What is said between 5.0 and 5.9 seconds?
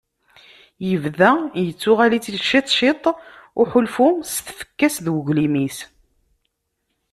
d uglim-is.